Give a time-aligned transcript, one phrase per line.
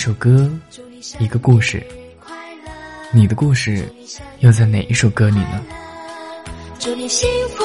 [0.00, 0.50] 首歌，
[1.18, 1.86] 一个故事。
[3.12, 3.86] 你的故事
[4.38, 5.62] 又在哪一首歌里呢？
[6.78, 7.62] 祝你幸福，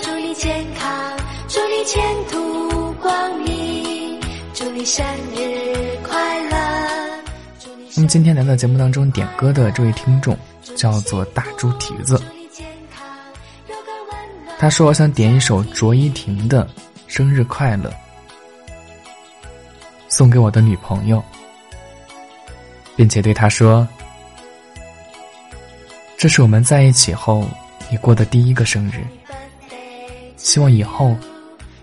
[0.00, 4.18] 祝你健康，祝你前途光明，
[4.54, 5.04] 祝你生
[5.36, 6.56] 日快乐。
[7.96, 10.34] 那么今天来到节目当中点歌的这位听众
[10.74, 12.18] 叫做大猪蹄子，
[14.58, 16.64] 他说：“我想点一首卓依婷的
[17.06, 17.90] 《生日快乐》，
[20.08, 21.22] 送给我的女朋友，
[22.98, 23.86] 并且对她说。”
[26.18, 27.46] 这是我们在一起后
[27.88, 29.06] 你过的第一个生日，
[30.36, 31.16] 希望以后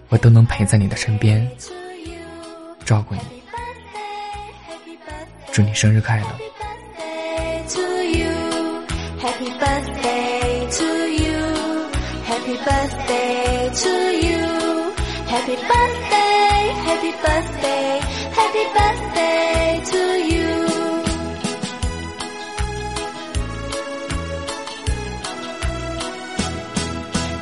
[0.09, 1.49] 我都能陪在你的身边，
[2.83, 3.21] 照顾你。
[5.53, 6.27] 祝你生日快乐！